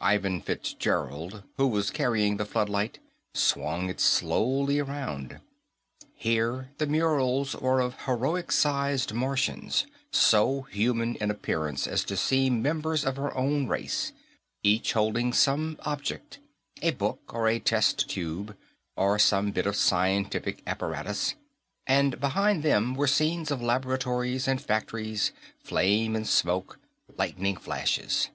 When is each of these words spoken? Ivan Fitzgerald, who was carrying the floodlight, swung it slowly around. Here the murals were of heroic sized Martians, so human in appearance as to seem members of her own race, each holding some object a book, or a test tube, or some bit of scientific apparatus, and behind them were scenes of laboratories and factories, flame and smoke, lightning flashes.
Ivan 0.00 0.40
Fitzgerald, 0.40 1.42
who 1.58 1.66
was 1.66 1.90
carrying 1.90 2.38
the 2.38 2.46
floodlight, 2.46 3.00
swung 3.34 3.90
it 3.90 4.00
slowly 4.00 4.78
around. 4.78 5.40
Here 6.14 6.70
the 6.78 6.86
murals 6.86 7.54
were 7.54 7.80
of 7.80 8.04
heroic 8.06 8.50
sized 8.50 9.12
Martians, 9.12 9.84
so 10.10 10.62
human 10.70 11.16
in 11.16 11.30
appearance 11.30 11.86
as 11.86 12.02
to 12.04 12.16
seem 12.16 12.62
members 12.62 13.04
of 13.04 13.16
her 13.16 13.36
own 13.36 13.66
race, 13.68 14.12
each 14.62 14.94
holding 14.94 15.34
some 15.34 15.76
object 15.80 16.38
a 16.80 16.92
book, 16.92 17.34
or 17.34 17.46
a 17.46 17.58
test 17.58 18.08
tube, 18.08 18.56
or 18.96 19.18
some 19.18 19.50
bit 19.50 19.66
of 19.66 19.76
scientific 19.76 20.62
apparatus, 20.66 21.34
and 21.86 22.18
behind 22.20 22.62
them 22.62 22.94
were 22.94 23.06
scenes 23.06 23.50
of 23.50 23.60
laboratories 23.60 24.48
and 24.48 24.62
factories, 24.62 25.32
flame 25.62 26.16
and 26.16 26.26
smoke, 26.26 26.78
lightning 27.18 27.56
flashes. 27.58 28.30